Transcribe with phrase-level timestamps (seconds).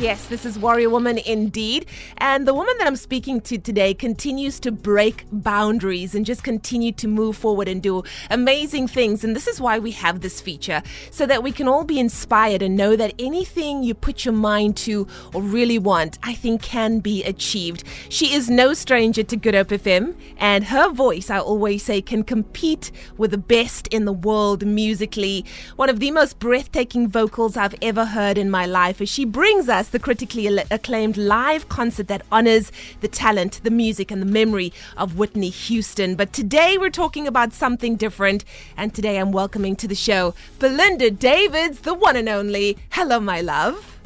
[0.00, 1.84] Yes, this is Warrior Woman indeed.
[2.16, 6.90] And the woman that I'm speaking to today continues to break boundaries and just continue
[6.92, 9.24] to move forward and do amazing things.
[9.24, 12.62] And this is why we have this feature, so that we can all be inspired
[12.62, 17.00] and know that anything you put your mind to or really want, I think can
[17.00, 17.84] be achieved.
[18.08, 22.24] She is no stranger to Good Hope FM, and her voice, I always say, can
[22.24, 25.44] compete with the best in the world musically.
[25.76, 29.68] One of the most breathtaking vocals I've ever heard in my life as she brings
[29.68, 34.72] us the critically acclaimed live concert that honors the talent, the music, and the memory
[34.96, 36.14] of Whitney Houston.
[36.14, 38.44] But today we're talking about something different,
[38.76, 42.78] and today I'm welcoming to the show Belinda Davids, the one and only.
[42.90, 43.98] Hello, my love.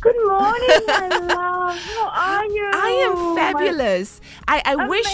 [0.00, 1.52] Good morning, my love.
[1.72, 2.70] How are you?
[2.72, 4.20] I am fabulous.
[4.48, 5.06] I, I wish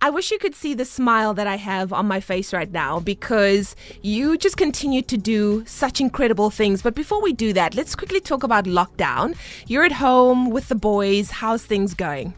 [0.00, 3.00] I wish you could see the smile that I have on my face right now
[3.00, 6.82] because you just continue to do such incredible things.
[6.82, 9.36] But before we do that, let's quickly talk about lockdown.
[9.66, 11.30] You're at home with the boys.
[11.30, 12.34] How's things going?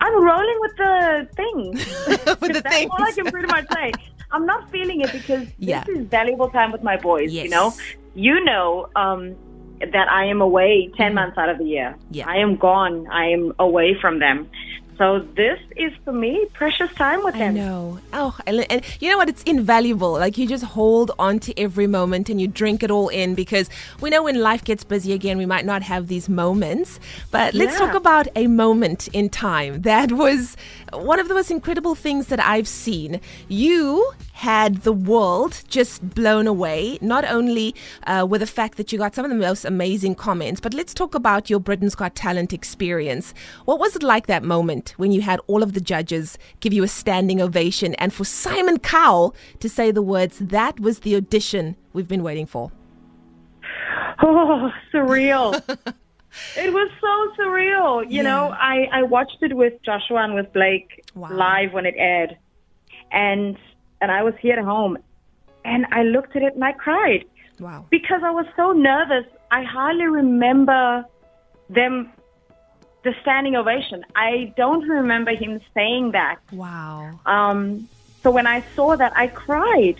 [0.00, 1.86] I'm rolling with the things.
[2.40, 2.90] with the That's things.
[2.90, 3.92] all I can pretty much say.
[4.32, 5.84] I'm not feeling it because Yeah.
[5.84, 7.32] this is valuable time with my boys.
[7.32, 7.44] Yes.
[7.44, 7.72] You know,
[8.14, 9.34] you know um,
[9.80, 11.94] that I am away 10 months out of the year.
[11.96, 12.14] Mm-hmm.
[12.14, 12.28] Yeah.
[12.28, 13.06] I am gone.
[13.08, 14.48] I am away from them.
[14.98, 17.54] So this is for me precious time with them.
[17.54, 17.98] I know.
[18.12, 19.30] Oh, and, and you know what?
[19.30, 20.12] It's invaluable.
[20.12, 23.70] Like you just hold on to every moment and you drink it all in because
[24.02, 27.00] we know when life gets busy again, we might not have these moments.
[27.30, 27.86] But let's Yeah.
[27.86, 30.54] talk about a moment in time that was
[30.92, 33.22] one of the most incredible things that I've seen.
[33.48, 37.74] You had the world just blown away, not only
[38.06, 40.94] uh, with the fact that you got some of the most amazing comments, but let's
[40.94, 43.34] talk about your Britain's Got Talent experience.
[43.66, 46.82] What was it like that moment when you had all of the judges give you
[46.82, 51.76] a standing ovation and for Simon Cowell to say the words, that was the audition
[51.92, 52.72] we've been waiting for?
[54.22, 55.54] Oh, surreal.
[56.56, 58.04] it was so surreal.
[58.04, 58.22] You Yeah.
[58.22, 61.28] know, I, I watched it with Joshua and with Blake Wow.
[61.32, 62.36] live when it aired.
[63.12, 63.56] And
[64.00, 64.98] and I was here at home
[65.64, 67.24] and I looked at it and I cried
[67.58, 67.84] Wow.
[67.90, 69.26] because I was so nervous.
[69.50, 71.04] I hardly remember
[71.68, 72.10] them
[73.02, 74.04] the standing ovation.
[74.14, 76.36] I don't remember him saying that.
[76.52, 77.10] Wow.
[77.26, 77.88] Um,
[78.22, 79.96] so when I saw that, I cried.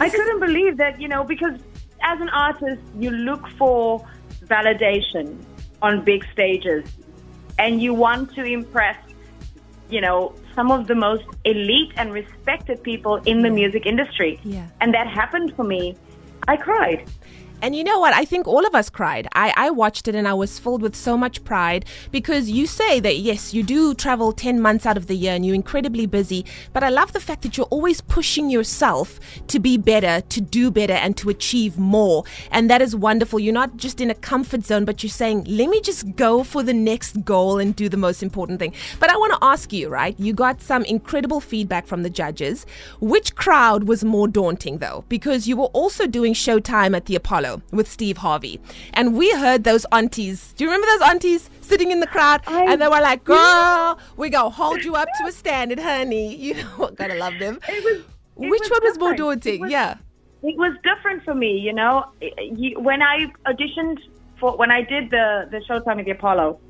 [0.00, 1.54] I This is- couldn't believe that, you know, because
[2.02, 4.04] as an artist, you look for
[4.44, 5.36] validation
[5.80, 6.84] on big stages
[7.58, 8.96] and you want to impress,
[9.88, 14.40] you know, some of the most elite and respected people in the music industry.
[14.44, 14.66] Yeah.
[14.80, 15.96] And that happened for me.
[16.46, 17.08] I cried.
[17.64, 18.12] And you know what?
[18.12, 19.26] I think all of us cried.
[19.32, 23.00] I, I watched it and I was filled with so much pride because you say
[23.00, 26.44] that, yes, you do travel 10 months out of the year and you're incredibly busy.
[26.74, 30.70] But I love the fact that you're always pushing yourself to be better, to do
[30.70, 32.24] better, and to achieve more.
[32.50, 33.40] And that is wonderful.
[33.40, 36.62] You're not just in a comfort zone, but you're saying, let me just go for
[36.62, 38.74] the next goal and do the most important thing.
[39.00, 40.14] But I want to ask you, right?
[40.20, 42.66] You got some incredible feedback from the judges.
[43.00, 45.06] Which crowd was more daunting, though?
[45.08, 48.60] Because you were also doing Showtime at the Apollo with Steve Harvey.
[48.92, 50.52] And we heard those aunties.
[50.56, 52.40] Do you remember those aunties sitting in the crowd?
[52.46, 55.78] I and they were like, girl, we going to hold you up to a standard,
[55.78, 56.34] honey.
[56.44, 57.58] You know, gotta love them.
[57.68, 58.04] It was.
[58.44, 59.46] it Which one was more different.
[59.46, 59.60] It daunting?
[59.62, 59.96] was- yeah.
[60.46, 62.04] It was different for me, you know.
[62.76, 63.98] When I auditioned
[64.38, 66.60] for, when I did the the Showtime at the Apollo,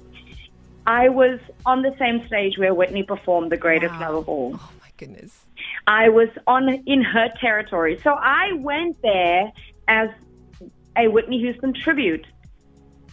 [0.86, 4.00] I was on the same stage where Whitney performed "The Greatest Wow.
[4.00, 5.44] Love of All." Oh, my goodness.
[5.88, 9.50] I was on in her territory, so I went there
[9.88, 10.08] as
[10.96, 12.26] a Whitney Houston tribute.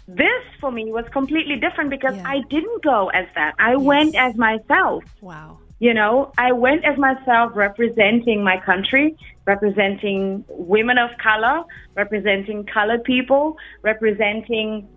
[0.08, 2.24] This for me was completely different because Yeah.
[2.28, 3.56] I didn't go as that.
[3.60, 5.04] I went as myself.
[5.22, 5.58] Wow.
[5.80, 9.16] You know, I went as myself representing my country,
[9.46, 11.64] representing women of color,
[11.96, 14.88] representing colored people, representing,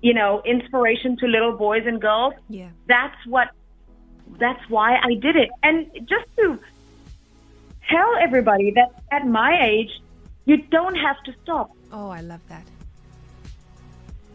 [0.00, 2.34] you know, inspiration to little boys and girls.
[2.48, 2.70] Yeah.
[2.88, 3.50] That's what,
[4.38, 5.50] that's why I did it.
[5.62, 6.58] And just to
[7.88, 9.90] tell everybody that at my age,
[10.44, 11.70] you don't have to stop.
[11.94, 12.73] Oh, I love that.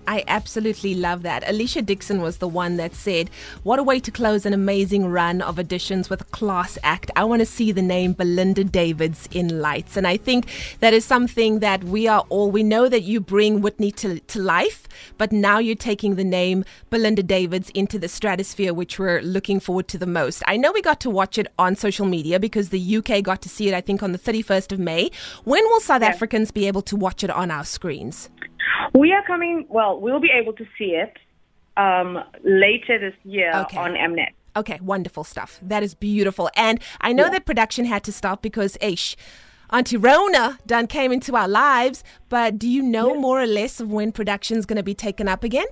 [0.10, 1.44] I absolutely love that.
[1.44, 3.30] Alesha Dixon was the one that said,
[3.62, 7.12] What a way to close an amazing run of auditions with a class act.
[7.16, 9.98] I want to see the name Belinda Davids in lights.
[9.98, 10.48] And I think
[10.80, 14.40] that is something that we are all, we know that you bring Whitney to, to
[14.42, 14.88] life,
[15.20, 19.88] but now you're taking the name Belinda Davids into the stratosphere, which we're looking forward
[19.90, 20.42] to the most.
[20.48, 23.50] I know we got to watch it on social media because the UK got to
[23.50, 25.12] see it, I think, on the 31st of May.
[25.44, 26.08] When will South Yeah.
[26.08, 28.32] Africans be able to watch it on our screens?
[28.94, 31.14] We are coming, well, we'll be able to see it
[31.78, 33.78] um, later this year Okay.
[33.78, 34.32] on Mnet.
[34.56, 35.60] Okay, wonderful stuff.
[35.62, 36.50] That is beautiful.
[36.56, 39.16] And I know that production had to stop because, Aish,
[39.72, 43.92] Auntie Rona done came into our lives, but do you know more or less of
[43.92, 45.68] when production's going to be taken up again?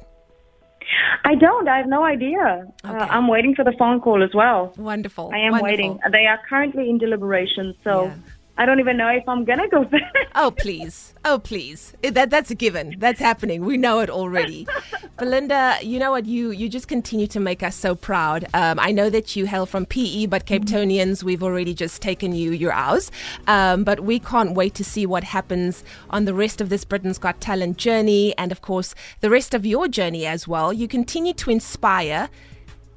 [1.25, 1.68] I don't.
[1.68, 2.65] I have no idea.
[2.83, 4.74] Uh, I'm waiting for the phone call as well.
[4.77, 5.31] Wonderful.
[5.33, 5.63] I am wonderful.
[5.63, 6.00] waiting.
[6.12, 8.13] They are currently in deliberation, so Yeah.
[8.57, 10.01] I don't even know if I'm gonna go back.
[10.36, 12.95] Oh please, oh please, that that's a given.
[12.98, 13.63] That's happening.
[13.63, 14.68] We know it already.
[15.18, 16.25] Belinda, you know what?
[16.25, 18.45] You you just continue to make us so proud.
[18.54, 22.33] Um, I know that you hail from PE, but Cape Townians, we've already just taken
[22.33, 23.12] you your ours.
[23.48, 27.18] Um, but we can't wait to see what happens on the rest of this Britain's
[27.18, 30.74] Got Talent journey, and of course the rest of your journey as well.
[30.74, 32.30] You continue to inspire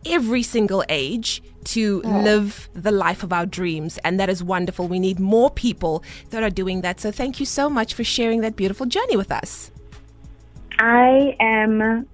[0.07, 3.99] every single age to live the life of our dreams.
[3.99, 4.89] And that is wonderful.
[4.89, 7.01] We need more people that are doing that.
[7.01, 9.71] So thank you so much for sharing that beautiful journey with us.
[10.79, 12.09] I am